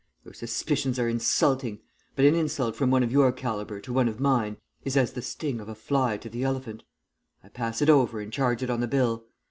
Your 0.25 0.33
suspicions 0.33 0.97
are 0.97 1.07
insulting, 1.07 1.79
but 2.15 2.25
an 2.25 2.33
insult 2.33 2.75
from 2.75 2.89
one 2.89 3.03
of 3.03 3.11
your 3.11 3.31
calibre 3.31 3.79
to 3.83 3.93
one 3.93 4.07
of 4.07 4.19
mine 4.19 4.57
is 4.83 4.97
as 4.97 5.13
the 5.13 5.21
sting 5.21 5.59
of 5.61 5.69
a 5.69 5.75
fly 5.75 6.17
to 6.17 6.27
the 6.27 6.41
elephant; 6.43 6.81
I 7.43 7.49
pass 7.49 7.83
it 7.83 7.87
over 7.91 8.19
and 8.19 8.33
charge 8.33 8.63
it 8.63 8.71
on 8.71 8.79
the 8.79 8.87
bill. 8.87 9.25